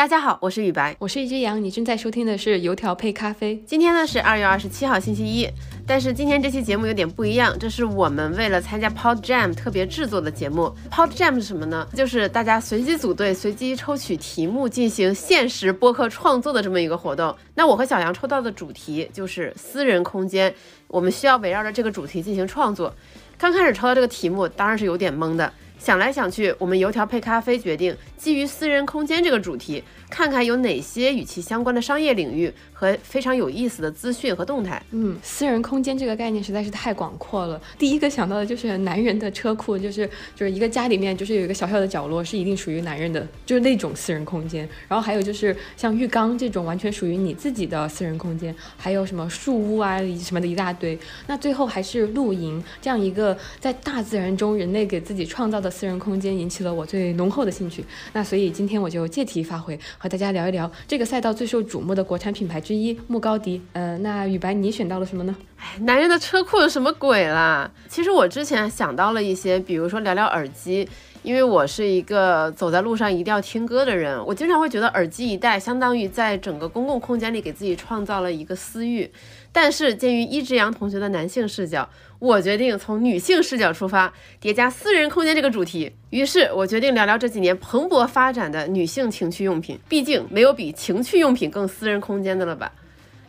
[0.00, 3.62] 大家好，我是雨白，我是一只羊，你正在收听的是油条配咖啡。
[3.66, 5.46] 今天呢是二月二十七号星期一，
[5.86, 10.74] 但是今天这期节目有点不一样，这是我们为了参加 Pod Jam 特别制作的节目。
[10.90, 11.86] Pod Jam 是什么呢？
[11.94, 17.36] 就是大家随机组队、随机抽取题目进行限时播客创作的这么一个活动。
[17.54, 20.54] 那我和小杨抽到的主题就是私人空间，
[20.88, 22.90] 我们需要围绕着这个主题进行创作。
[23.36, 25.52] 刚开始抽到这个题目，当然是有点懵的。
[25.80, 34.82] 想来想去，我们油条配咖啡决定基于私人空间这个主题，看看有哪些与其相关的商业领域和非常有意思的资讯和动态。
[34.90, 37.58] 嗯，私人空间这个概念实在是太广阔了。
[37.78, 44.68] 第一个想到的就是男人的车库，就是就是一个家里面就是有一个小小的角落是一定属于男人的，就是那种私人空间。
[44.86, 50.98] 然后还有就是像浴缸这种完全属于你自己的私人空间，还有什么树屋啊什么的一大堆。
[51.26, 55.70] 那最后还是露营这样一个在大自然中人类给自己创造的。
[55.70, 57.82] 私人空间引起了我最浓厚的兴趣，
[58.12, 63.60] 那所以今天我就借题发挥，和大家聊一聊这个赛道最受瞩目的国产品牌之一穆高迪。
[63.74, 65.36] 呃，那雨白你选到了什么呢？
[65.58, 67.70] 哎，男人的车库有什么鬼啦？
[67.86, 70.88] 其实我之前想到了一些，比如说聊聊耳机，
[71.22, 79.10] 因为我是一个走在路上一定要听歌的人，我经常会觉得耳机一戴，相当于在整个公共空间里给自己创造了一个私域。
[79.52, 81.88] 但是鉴于一只羊同学的男性视角。
[82.20, 85.90] 我决定从女性视角出发，叠加私人空间这个主题。
[86.10, 89.78] 于是我决定聊聊这几年蓬勃发展的女性情趣用品。
[89.88, 92.70] 毕竟没有比情趣用品更私人空间的了吧？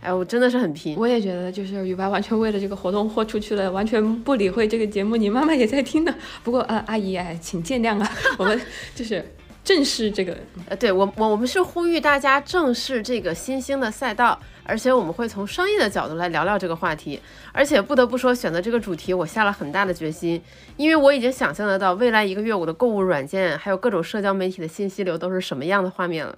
[0.02, 0.96] 哎，我真的是很拼。
[0.98, 5.16] 我也觉得，就是雨白完全为了这个活动豁出去了，完全不理会这个节目。
[5.16, 6.14] 你妈妈也在听呢。
[6.44, 8.12] 不过呃，阿姨哎，请见谅啊。
[8.38, 8.60] 我们
[8.96, 9.24] 就是
[9.64, 10.36] 正视这个，
[10.68, 14.40] 呃，对我我我们是呼吁大家正视这个新兴的赛道。
[14.64, 17.20] 而且我们会从商业的角度来聊聊这个话题，
[17.52, 20.42] 而且不得不说，选择这个主题我下了很大的决心，
[20.78, 26.38] 因为我已经想象得到未来一个月我的购物软件还有各种社交媒体的信息流都是什么样的画面了。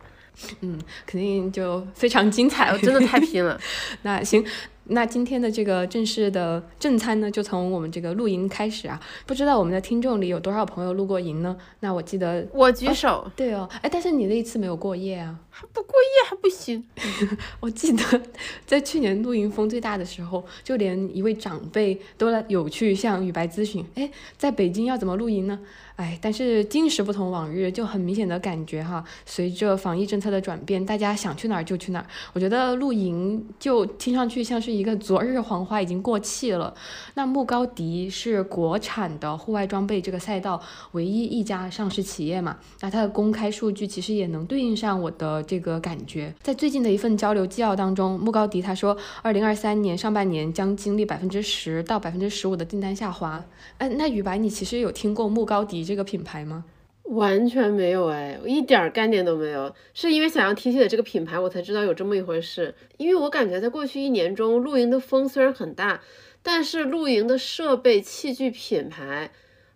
[0.61, 3.59] 嗯，肯定就非常精彩，我真的太拼了。
[4.03, 4.43] 那行。
[4.87, 8.99] 那今天的这个正式的正餐呢，就从我们这个露营开始啊。
[9.25, 11.55] 不知道我们的听众里有多少朋友露过营呢？
[11.79, 13.31] 那我记得我举手。
[13.33, 15.39] 对哦，哎，但是你那一次没有过夜啊？
[15.56, 16.84] 还不过夜还不行。
[17.62, 18.22] 我记得
[18.66, 25.59] 在去年露营风最大的时候，就连一位长辈都来有去向雨白咨询，哎，在北京要怎么露营呢？
[25.96, 29.03] 哎，但是今时不同往日，就很明显的感觉哈。
[29.28, 32.08] 随着防疫政策的转变，大家想去哪儿就去哪儿。
[32.34, 36.74] 我觉得露营就听上去像是一个昨日黄花，已经过气了。
[37.14, 40.59] 那牧高迪是国产的户外装备这个赛道
[40.94, 42.58] 唯一一家上市企业嘛？
[42.81, 46.33] 那它的公开数据其实也能对应上我的这个感觉。
[46.41, 53.45] 在最近的一份交流纪要当中，穆高迪他说，二零二三年上半年将经历百分之十到百分之十五的订单下滑。
[53.77, 55.83] 哎，那雨白，你其实有听过穆高迪？
[55.85, 56.63] 这个品牌吗？
[57.03, 59.75] 完全没有哎，我一点概念都没有。
[59.93, 62.73] 是因为想要提起的这个品牌，我才知道有这么一回事。
[62.97, 65.99] 因为我感觉在过去一年中，露营的风虽然很大，
[66.41, 69.29] 但是露营的设备器具品牌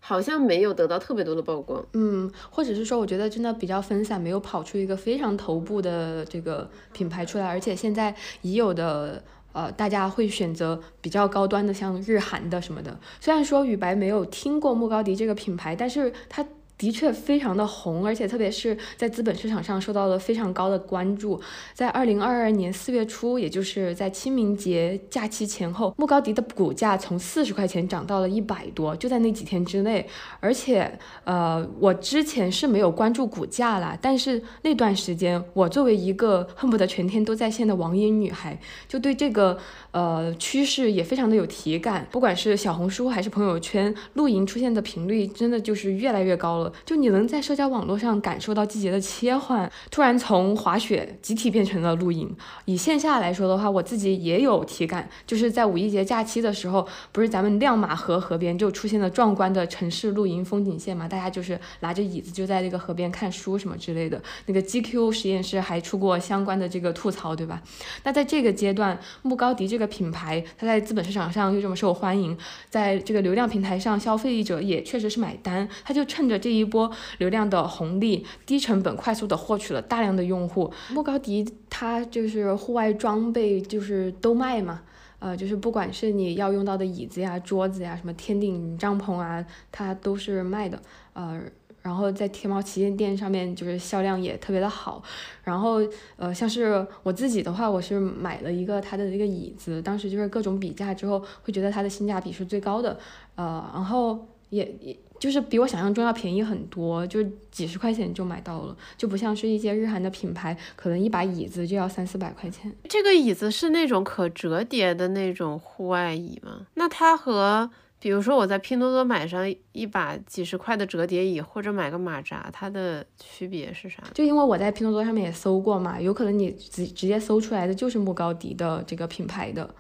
[0.08, 1.86] 好像没有得到特别多的曝光。
[1.92, 7.46] 嗯，或者是说，我觉得真的比较分散，没有跑出一个非常头部的这个品牌出来。
[7.46, 9.22] 而且现在已有的。
[9.54, 12.96] 呃，大家会选择比较高端的，像日韩的什么的。
[13.20, 16.46] 虽然说羽白没有听过莫高迪这个品牌，但是它。
[16.78, 21.42] 的确非常的红，而且特别是在资本市场上受到了非常高的关注。
[21.74, 30.08] 在二零二二年四月初，也就是在清明节假期前后，穆高迪的股价从四十块钱涨到了一百多，就在那几天之内。
[30.40, 39.58] 而且，呃，我之前是没有关注股价啦，但是那段时间，我作为一个恨不得全天都在线的网瘾女孩，就对这个
[39.92, 42.08] 呃趋势也非常的有体感。
[42.12, 46.67] 不管是小红书还是朋友圈，露营出现的频率真的就是越来越高了。
[46.86, 52.36] 就你能在社交网络上感受到季节的切换，突然从滑雪集体变成了露营。
[52.66, 61.08] 以线下来说的话，我自己也有体感，就是在五一节假期的时候，不是咱们亮马河河边就出现了壮观的城市露营风景线嘛？
[61.08, 64.22] 大家就是拿着椅子就在那个河边看书什么之类的。
[64.46, 67.62] 那个 GQ 实验室还出过相关的这个吐槽，对吧？
[68.04, 72.38] 那在这个阶段，穆高迪这个品牌，它在资本市场上又这么受欢迎，
[72.70, 76.68] 在这个流量平台上，消费者也确实是买单，他就趁着这一。
[76.68, 80.70] 波流量的红利，低成本快速的获取了大量的用户。
[80.92, 84.82] 莫高迪它就是户外装备，就是都卖嘛，
[85.20, 90.78] 呃，就是不管是你要用到的椅子呀、桌子呀、什么天顶帐篷啊，它都是卖的。
[91.14, 91.42] 呃，
[91.82, 95.02] 然后在天猫旗舰店上面，就是销量也特别的好。
[95.46, 95.80] 然后
[96.18, 103.00] 呃，像是我自己的话，我是买了一个它的这个椅子，当时就是各种比价之后，会觉得它的性价比是最高的。
[103.36, 104.28] 呃，然后。
[104.50, 112.72] 也也就是比我想象中要便宜很多，就几十块钱就买到了，就不像是一些日韩的品牌，可能一把椅子就要三四百块钱。
[112.88, 116.68] 这个椅子是那种可折叠的那种户外椅吗？
[116.76, 117.70] 那它和
[118.00, 124.04] 比如说我在拼多多买上一把几十块的折叠椅，或者买个马扎，它的区别是啥？
[124.14, 129.74] 就因为我在拼多多上面也搜过嘛，有可能你直直接搜出来的就是木高迪的这个品牌的，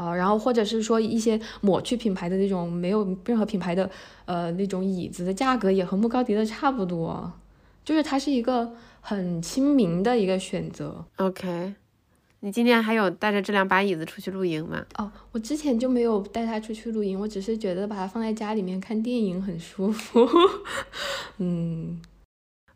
[0.00, 3.90] 呃，然后或者是说一些抹去品牌的那种没有任何品牌的
[4.24, 7.30] 呃那种椅子的价格也和木高迪的差不多，
[7.84, 11.04] 就是它是一个很亲民的一个选择。
[11.16, 11.74] OK。
[12.42, 14.82] 你今天还有带着这两把椅子出去露营吗？
[14.96, 20.26] 哦，我之前就没有带它出去露营，我只是觉得把它放在家里面看电影很舒服。
[21.36, 22.00] 嗯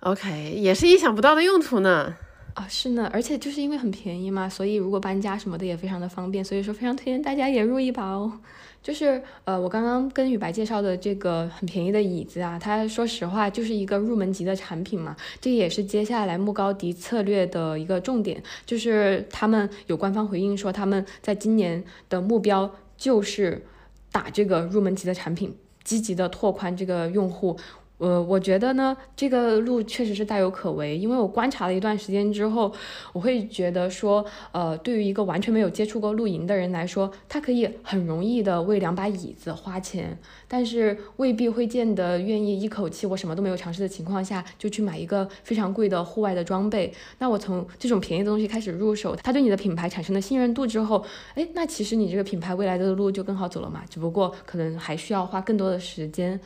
[0.01, 2.15] ，OK，也是意想不到的用途呢。
[2.55, 8.33] 啊，是呢，而且就是因为很便宜嘛，所以如果搬家什么的也非常的方便，所以说非常推荐大家也入一把哦。
[8.81, 15.17] 就是呃，我刚刚跟雨白介绍的这个很便宜的椅子啊，它说实话就是一个入门级的产品嘛。
[15.41, 23.65] 这也是接下来木高迪策略的一个重点，就是他们有官方回应说，他们在今年的目标就是
[24.13, 27.57] 打这个入门级的产品，积极的拓宽这个用户。
[27.99, 32.73] 呃，我觉得呢，这个路确实是大有可为，因为我观察了一段时间之后，
[33.13, 40.19] 我会觉得说，呃，对于一个完全没有接触过露营的人来说，他可以很容易的为两把椅子花钱，
[40.49, 46.93] 但是未必会见得愿意一口气我什么都没有尝试的情况下就去买一个非常贵的户外的装备。
[47.21, 51.03] 那我从这种便宜的东西开始入手，他对你的品牌产生了信任度之后，
[51.37, 56.41] 哎，那其实你这个品牌未来的路就更好走了嘛，只不过可能还需要花更多的时间。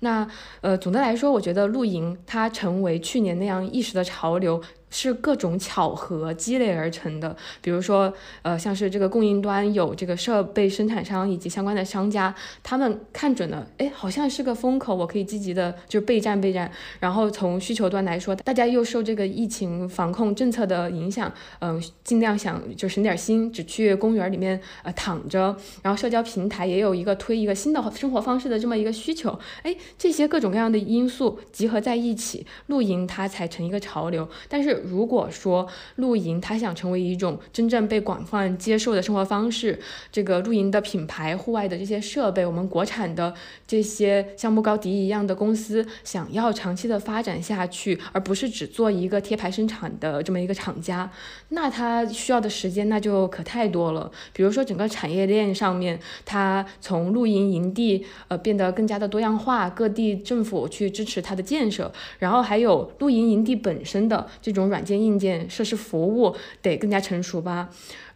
[0.00, 0.26] 那
[0.60, 4.62] 呃，总的来说，我觉得露营它成为去年那样一时的潮流。
[4.90, 16.70] 是各种巧合积累而成的，比如说，呃，像是这个供应端有这个设备生产商以及相关的商家，他们看准了，哎，好像是个风口，我可以积极的就备战备战。
[16.98, 25.56] 然后从需求端来说，大家又受这个疫情防控政策的影响，嗯，尽量想就省点心，只去公园里面呃躺着。
[25.82, 34.28] 然后社交平台也有一个推一个新的生活方式的这么一个需求，哎，这些各种各样的因素集合在一起，露营它才成一个潮流。
[34.48, 35.66] 但是如果说
[35.96, 39.78] 露营它想成为一种真正被广泛接受的生活方式，
[40.12, 43.34] 这个露营的品牌、户外的这些设备，我们国产的
[43.66, 51.10] 这些像木高迪一样的公司想要长期的发展下去，而不是只做一个贴牌生产的这么一个厂家，
[51.48, 54.10] 那它需要的时间那就可太多了。
[54.32, 64.69] 比如说整个产业链上面，它从露营营地呃变得更加的多样化，各地政府去支持它的建设，然后还有露营营地本身的这种。
[64.70, 67.68] 软件、硬件、设施、服务得更加成熟吧。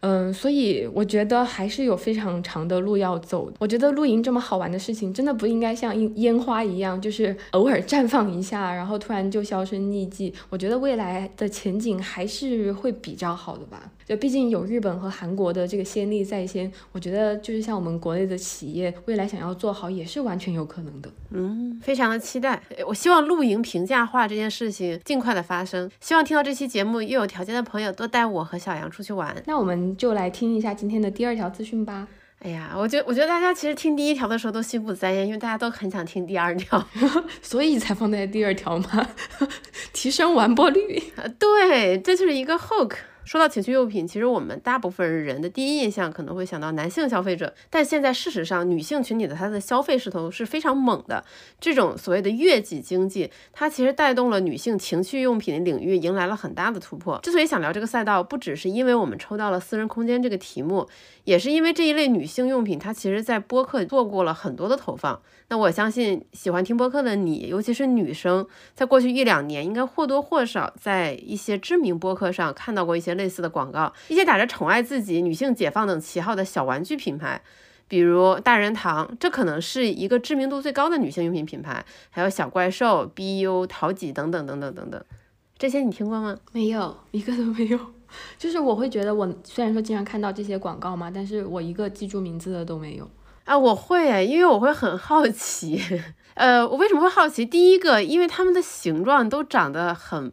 [0.06, 3.51] 嗯，所以我觉得还是有非常长的路要走。
[3.59, 10.35] 我觉得露营这么好玩的事情，真的不应该像烟烟花一样，就是偶尔绽放一下，然后突然就销声匿迹。
[10.51, 13.91] 我觉得未来的前景还是会比较好的吧。
[14.06, 21.11] 就毕竟有日本和韩国的这个先例在先，我觉得就是像我们国内的企业，未来想要做好也是完全有可能的。
[21.31, 22.62] 嗯，非常的期待。
[22.87, 25.91] 我希望露营平价化这件事情尽快的发生。
[26.03, 29.35] 希望听到这期节目又有条件的朋友多带我和小杨出去玩。
[29.47, 29.94] 那我们。
[29.94, 32.06] 就来听一下今天的第二条资讯吧。
[32.41, 36.87] 哎呀，我觉我觉得大家其实听第一条的时候都心不在焉，因为大家都很想听第二条，
[37.41, 39.08] 所以才放在第二条嘛，
[39.94, 41.02] 提升完播率。
[41.38, 42.96] 对，这就是一个 hook。
[43.25, 51.25] 说到情趣用品，其实我们大部分人的第一印象可能会想到男性消费者，但现在事实上，女性群体的它的消费势头是非常猛的。
[51.59, 57.19] 这种所谓的悦己经济，它其实带动了女性情趣用品的领域迎来了很大的突破。
[57.23, 60.87] 之所以想聊这个赛道，不只是因为我们抽到了私人空间这个题目，
[61.25, 65.21] 也是因为这一类女性用品，它其实在播客做过了很多的投放。
[65.49, 77.40] 那我相信喜欢听播客的你，尤其是女生，在过去一两年，应该或多或少在一些知名播客上看到过一些类似的广告，一些打着宠爱自己、女性解放等旗号的小玩具品牌，
[77.88, 85.04] 比如大人堂，这可能是一个知名度最高的女性用品品牌，还有小怪兽、BU、淘几等等等等等等，
[85.59, 86.37] 这些你听过吗？
[86.52, 87.78] 没有，一个都没有。
[88.38, 93.11] 就是我会觉得，我虽然说经常看到这些广告嘛，但是我一个记住名字的都没有。
[93.42, 95.83] 啊，我会，因为我会很好奇，
[96.35, 97.44] 呃，我为什么会好奇？
[97.44, 100.33] 第一个，因为它们的形状都长得很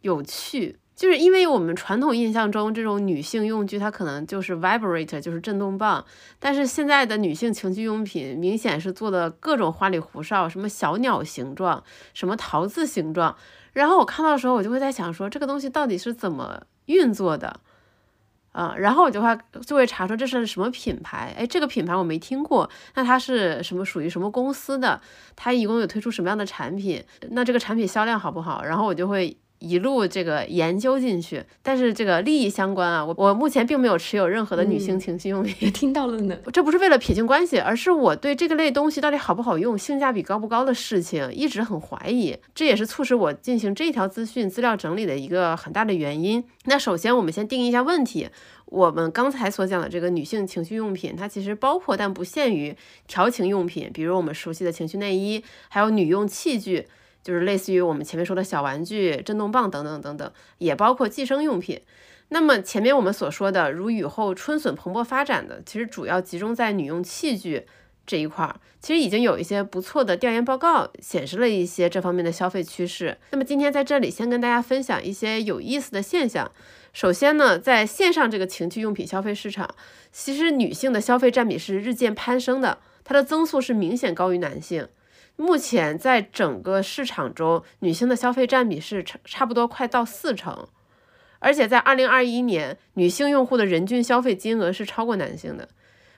[0.00, 6.04] 有趣，就是因为我们传统印象中这种女性用具，它可能就是 vibrator，就是震动棒，
[6.38, 13.34] 但是现在的女性情趣用品明显是做的各种花里胡哨，什么小鸟形状，什么桃子形状，
[13.72, 17.60] 然后我看到的时候，我就会在想说，这个东西到底是怎么运作的？
[18.52, 25.00] 啊，然后我就会就会查出这是什么品牌，哎，这个品牌我没听过，那它是什么属于什么公司的？
[25.34, 27.02] 它一共有推出什么样的产品？
[27.30, 28.62] 那这个产品销量好不好？
[28.64, 29.38] 然后我就会。
[29.60, 35.70] 一路这个研究进去，但是这个利益相关啊，我我目前并没有持有任何的女性情趣用品。
[35.70, 46.42] 听到了呢，这不是为了撇清关系，而是我对这个类东西到底好不好用、性价比高不高的事情一直很怀疑，这也是促使我进行这条资讯资料整理的一个很大的原因。
[46.64, 48.28] 那首先我们先定义一下问题，
[48.64, 52.74] 我们刚才所讲的这个女性情趣用品，它其实包括但不限于
[53.06, 56.86] 调情用品，比如我们熟悉的情趣内衣，还有女用器具。
[57.22, 61.80] 就是类似于我们前面说的小玩具、震动棒等等等等，也包括计生用品。
[62.28, 67.66] 那么前面我们所说的，如雨后春笋蓬勃发展的，其实主要集中在女用器具
[68.06, 68.60] 这一块儿。
[68.80, 73.18] 其实已经有一些不错的调研报告显示了一些这方面的消费趋势。
[73.32, 76.50] 那么今天在这里先跟大家分享一些有意思的现象。
[76.92, 79.68] 首先呢，在线上这个情趣用品消费市场，
[80.12, 84.88] 其实女性的消费占比是日渐攀升的，它的增速是明显高于男性。
[85.40, 90.68] 目前在整个市场中，女性的消费占比是差差不多快到四成，
[91.38, 95.66] 而且在二零二一年，女性用户的人均消费金额是超过男性的。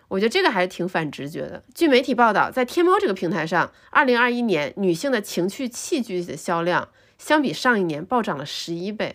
[0.08, 1.62] 我觉得这个还是挺反直觉的。
[1.72, 9.14] 据媒体报道，在天猫这个平台上，二零二一年女性的情趣器具的销量相比上一年暴涨了十一倍。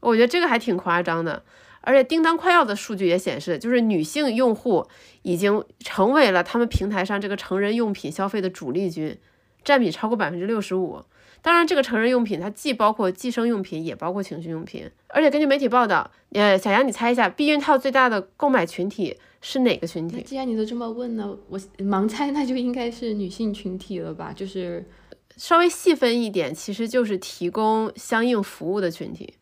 [0.00, 1.44] 我觉得这个还挺夸张的。
[1.86, 4.84] 而且叮当快药的数据也显示，就是女性用户
[5.22, 9.16] 已经成为了他们平台上这个成人用品消费的主力军，
[9.62, 11.00] 占比超过百分之六十五。
[11.42, 14.90] 当然，这个成人用品它既包括计生用品，也包括情趣用品。
[15.06, 20.22] 而且根据媒体报道，呃，小杨，你猜一下，避孕套最大的购买群体是哪个群体？
[20.22, 24.32] 既然你都这么问呢，我盲猜，那就应该是女性群体了吧？
[24.34, 24.84] 就是
[25.36, 29.34] 稍微细分一点，其实就是提供相应服务的群体。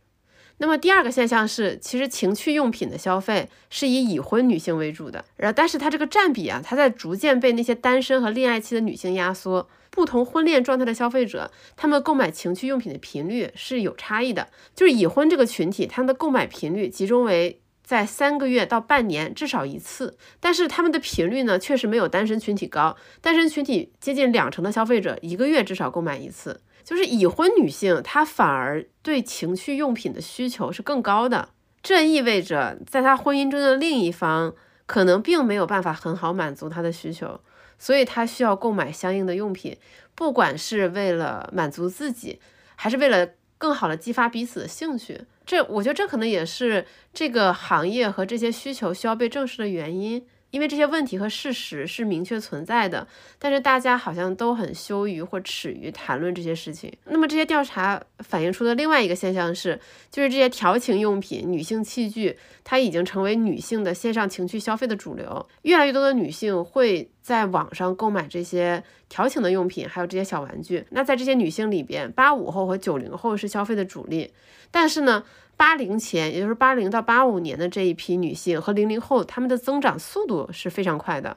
[0.58, 9.68] 那么第二个现象是，其实情趣用品的消费是以已婚女性为主的，然后但是它这个占比啊，它在逐渐被那些单身和恋爱期的女性压缩。
[9.90, 14.48] 不同婚恋状态的消费者，他们购买情趣用品的频率是有差异的。
[14.74, 22.96] 就是已婚这个群体，他们的购买频率集中为在三个月到半年至少一次，但是他们的频率呢，确实没有单身群体高。
[23.20, 26.60] 单身群体接近两成的消费者，一个月至少购买一次。
[26.84, 31.48] 就是已婚女性，她反而对情趣用品的需求是更高的。
[31.82, 34.54] 这意味着，在她婚姻中的另一方
[34.86, 37.40] 可能并没有办法很好满足她的需求，
[37.78, 39.76] 所以她需要购买相应的用品，
[40.14, 42.38] 不管是为了满足自己，
[42.76, 45.22] 还是为了更好的激发彼此的兴趣。
[45.46, 50.26] 这，我觉得这可能也是这个行业和这些需求需要被正视的原因。
[50.54, 53.04] 因为这些问题和事实是明确存在的，
[53.40, 56.92] 但是大家好像都很羞于或耻于谈论这些事情。
[57.06, 59.80] 那么这些调查反映出的另外一个现象是，
[60.12, 65.44] 就是这些调情用品、女性器具，它已经成为女性的线上情趣消费的主流。
[65.62, 70.86] 越来越多的女性会在网上购买这些调情的用品，还有这些小玩具。
[70.90, 74.32] 那在这些女性里边，八五后和九零后是消费的主力，
[74.70, 75.24] 但是呢？
[75.56, 81.36] 八零前，也就是八零到八五年的这一批女性和零零后，她们的增长速度是非常快的。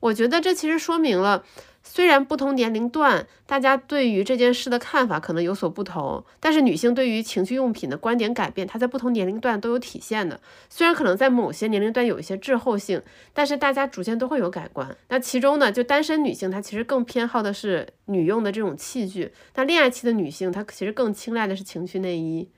[0.00, 1.44] 我觉得这其实说明了，
[1.82, 10.40] 虽然不同年龄段大家对于这件事的看法可能有所不同，但是女性对于情趣用品的观点改变，它在不同年龄段都有体现的。
[10.68, 13.02] 虽然可能在某些年龄段有一些滞后性，
[13.32, 14.96] 但是大家逐渐都会有改观。
[15.08, 22.48] 那其中呢，就单身女性她其实更偏好的是女用的这种器具，那恋爱期的女性她其实更青睐的是情趣内衣。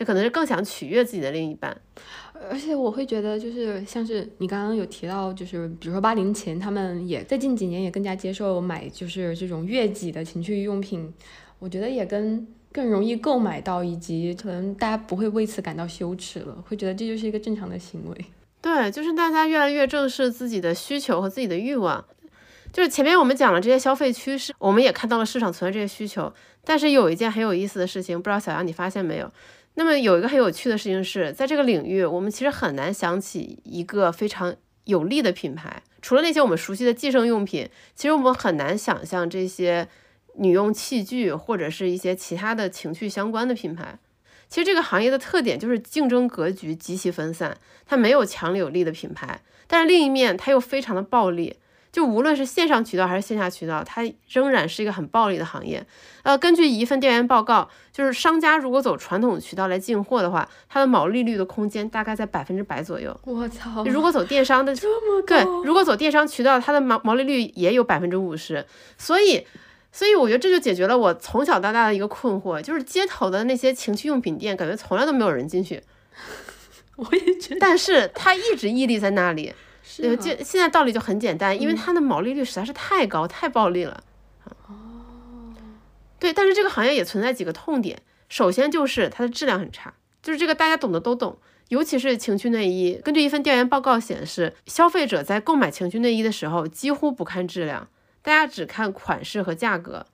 [0.00, 1.76] 就可能是更想取悦自己的另一半，
[2.50, 11.12] 而且我会觉得，就是像是你刚刚有提到，就是比如说八零前，他们也在近几年也更加接受买就是这种悦己的情趣用品，
[11.58, 18.16] 我觉得也跟更容易购买到，以及可能大家不会为此感到羞耻了，会觉得这就是一个正常的行为。
[18.62, 22.02] 对，就是大家越来越正视自己的需求和自己的欲望。
[22.72, 26.32] 就是前面我们讲了这些消费趋势，我们也看到了市场存在这些需求，
[26.64, 29.30] 但是有一件很有意思的事情，不知道小杨你发现没有？
[29.80, 35.82] 那么有一个很有趣的事情是，在这个领域，我们其实很难想起一个非常有利的品牌。
[36.02, 39.88] 除了那些我们熟悉的计生用品，其实我们很难想象这些
[40.34, 43.98] 女用器具或者是一些其他的情趣相关的品牌。
[44.50, 47.56] 其实这个行业的特点就是竞争格局极其分散，
[47.86, 51.56] 它没有强有力的品牌，但是另一面它又非常的暴利。
[51.92, 55.84] 就无论是线上渠道还是线下渠道，它仍然是一个很暴利的行业。
[56.22, 63.18] 呃，根据一份调研报告，就是商家如果走传统渠道来进货的话，它的毛利率的空间大概在百分之百左右。
[63.24, 63.84] 我操！
[63.84, 68.64] 如果走电商的这么对，如果走电商渠道，它的毛毛利率也有百分之五十。
[68.96, 69.44] 所以，
[69.90, 75.82] 所以我觉得这就解决了我从小到大的一个困惑，就是街头的那些情趣用品店，感觉从来都没有人进去。
[76.94, 79.52] 我也觉得，但是它一直屹立在那里。
[79.98, 84.02] 呃，是啊就现在道理就很简单，因为它的毛利率实在是太高、太暴利了。
[84.66, 85.52] 哦，
[86.18, 88.00] 对，但是这个行业也存在几个痛点。
[88.28, 89.92] 首先就是它的质量很差，
[90.22, 93.00] 就是这个大家懂的都懂，尤其是情趣内衣。
[93.02, 97.88] 根据一份调研报告显示，消费者在购买情趣内衣的时候几乎不看质量，
[98.22, 100.06] 大家只看款式和价格。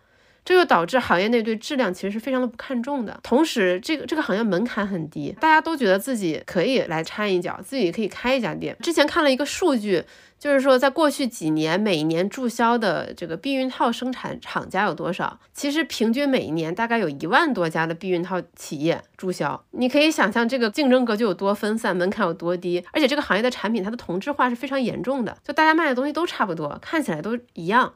[0.47, 3.19] 这就导致行业内对质量其实是非常的不看重的。
[3.25, 8.77] 同时，这个这个行业门槛很低，大家都觉得自己可以来掺一脚，自己可以开一家店。
[8.81, 10.05] 之前看了一个数据，
[10.39, 15.41] 就是说在过去几年，每年注销的这个避孕套生产厂家有多少？
[15.53, 19.61] 其实平均每一年大概有一万多家的避孕套企业注销。
[19.73, 27.95] 你可以想象这个竞争格局有多分散，门槛有多低，而且这个行业的产品它的同质化是非常严重的，就大家卖的东西都差不多，看起来都一样。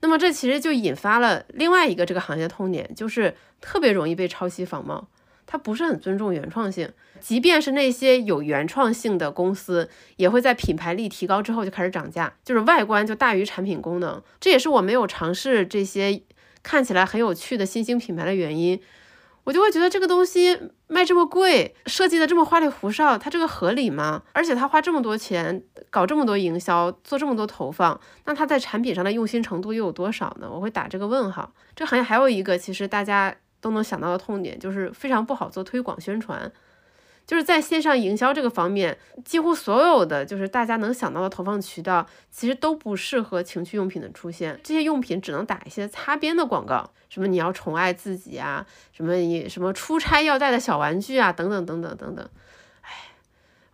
[0.00, 5.08] 那么这其实就引发了另外一个这个行业的痛点，就是特别容易被抄袭仿冒，
[5.46, 6.90] 它不是很尊重原创性。
[7.20, 14.22] 即便是那些有原创性的公司，也会在品牌力提高之后就开始涨价，就是外观就大于产品功能。
[14.40, 16.22] 这也是我没有尝试这些
[16.62, 18.80] 看起来很有趣的新兴品牌的原因。
[19.50, 24.22] 我就会觉得这个东西卖这么贵，设计的这么花里胡哨，它这个合理吗？
[24.32, 30.48] 而且他花这么多钱搞这么多营销，做这么多投放，那他在产品上的用心程度又有多少呢？
[30.48, 31.52] 我会打这个问号。
[31.74, 36.52] 这行业还有一个其实大家都能想到的痛点，就是非常不好做推广宣传。
[37.30, 44.58] 就是在线上营销这个方面，几乎所有的就是大家能想到的投放渠道，其实都不适合情趣用品的出现。
[44.64, 52.28] 这些用品只能打一些擦边的广告，什么你要宠爱自己啊，什么你什么出差要带的小玩具啊，等等等等等等。
[52.80, 52.90] 唉，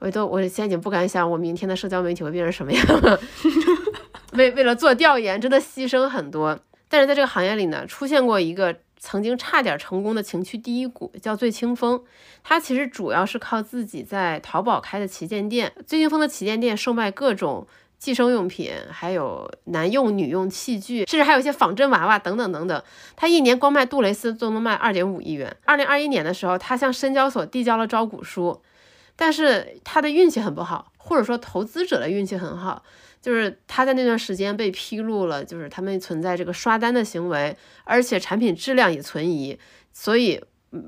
[0.01, 3.19] 我都我现在已经不敢想，我明天的社交媒体会变成什么样了。
[4.37, 6.61] 为为了做调研，真的牺牲很多。
[6.91, 8.77] 但是在这个行业里呢，出现过一个。
[9.07, 12.03] 曾经差点成功的情趣第一股叫醉清风，
[12.43, 15.73] 它其实主要是靠自己在淘宝开的旗舰店。
[15.87, 17.65] 醉清风的旗舰店售卖各种
[18.01, 22.83] 计生用品，还有男用、女用器具，甚至还有一些仿真娃娃等等等等。
[23.15, 25.57] 他一年光卖杜蕾斯都能卖二点五亿元。
[25.65, 28.61] 二零二一年的时候，他向深交所递交了招股书，
[29.15, 32.83] 但是他的运气很不好，或者说投资者的运气很好。
[33.21, 39.59] 就是他在那段时间被披露了，就是他们存在这个刷单的行为，而且产品质量也存疑，
[39.93, 40.43] 所以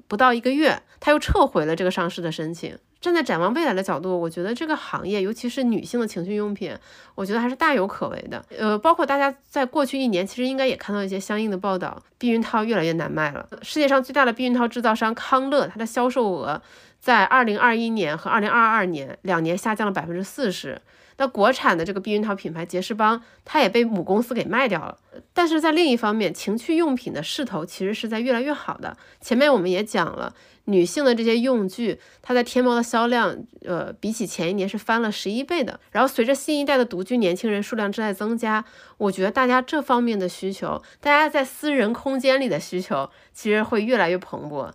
[0.07, 2.77] 不到一个月，他又撤回了这个上市的申请。
[3.01, 6.77] 站在展望未来的角度，我觉得这个行业，尤其是女性的情趣用品，
[7.15, 8.45] 我觉得还是大有可为的。
[8.59, 13.49] 呃，包括大家在过去一年，其实应该也看到一些相应的报道，避孕套越来越难卖了。
[13.63, 16.61] 世界上最大的避孕套制造商康乐，它的销售额
[16.99, 20.83] 在二零二一年和二零二二年两年下降了百分之四十。
[21.19, 24.97] 那国产的这个避孕套品牌杰士邦，它也被母公司给卖掉了。
[25.35, 28.97] 但是在另一方面，情趣用品的势头其实是在越来越好的。
[29.21, 30.33] 前面我们也讲了，
[30.67, 35.81] 女性的这些用具，它在天猫的销量，呃，比起前一年是翻了十一倍的。
[35.91, 38.65] 然后随着新一代的独居年轻人数量正在增加，
[38.97, 44.71] 我觉得大家这方面的需求，大家在私人空间里的需求，其实会越来越蓬勃。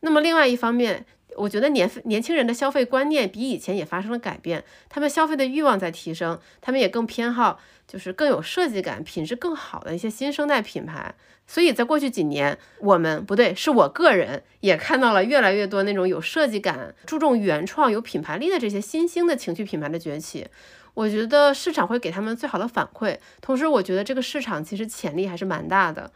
[0.00, 1.04] 那么另外一方面，
[1.36, 11.14] 我觉得年年轻人的消费观念比以前也发生了改变，他们消费的欲望在提升，他们也更偏好就是更有设计感、品质更好的一些新生代品牌。
[11.46, 20.46] 所以在过去几年，我们不对，是我个人也看到了越来越多那种有设计感、注重原创、有品牌力的这些新兴的情趣品牌的崛起。
[20.94, 26.10] 我觉得市场会给他们最好的反馈，同时我觉得这个市场其实潜力还是蛮大的。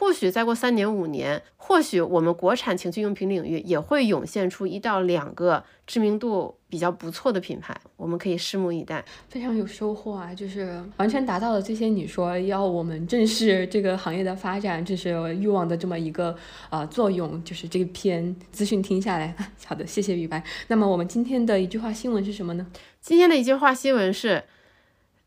[0.00, 9.04] 或许再过三年五年，或许我们国产情趣用品领域也会涌现出一到两个知名度比较不错的品牌，我们可以拭目以待。
[9.28, 16.34] 非常有收获啊，就是完全达到了这些你说要我们正视这个行业的发展，这是欲望的这么一个
[16.70, 17.44] 呃作用。
[17.44, 19.36] 就是这篇资讯听下来，
[19.66, 20.42] 好的，谢谢雨白。
[20.68, 22.66] 那么我们今天的一句话新闻是什么呢？
[23.02, 24.44] 今天的一句话新闻是：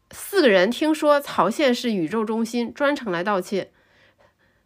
[0.09, 3.69] 四个人听说曹县是宇宙中心，专程来盗窃。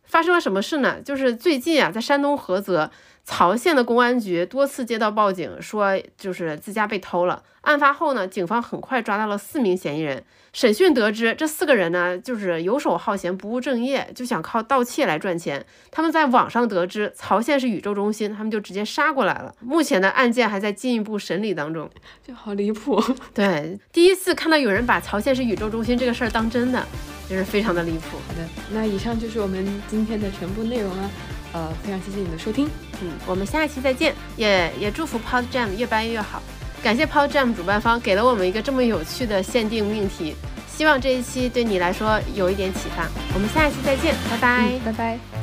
[0.08, 1.00] 发生了什么事呢？
[1.02, 2.90] 就是最近啊，在山东菏泽
[3.30, 7.44] 曹县的公安局多次接到报警，说就是自家被偷了。
[7.62, 10.24] 案发后呢，警方很快抓到了四名嫌疑人。
[10.54, 15.64] 审讯得知，这四个人呢，就是游手好闲、不务正业，就想靠盗窃来赚钱。
[15.92, 19.54] 他们在网上得知曹县是宇宙中心，他们就直接杀过来了。
[19.60, 21.90] 目前的案件还在进一步审理当中。
[22.26, 23.04] 就好离谱。
[23.36, 26.82] 对，第一次看到有人把曹县是宇宙中心这个事儿当真的。
[27.30, 28.18] 就是非常的离谱。
[28.26, 31.10] 好的，那以上就是我们今天的全部内容了。
[31.54, 32.70] 呃，非常谢谢你的收听。
[33.02, 34.14] 嗯，我们下一期再见。
[34.36, 36.42] 也也祝福 Pod Jam 越办越好。
[36.84, 40.36] 感谢 Pod Jam 主办方给了我们一个这么有趣的限定命题。
[40.68, 43.08] 希望这一期对你来说有一点启发。
[43.34, 45.37] 我们下一期再见，拜拜，拜拜。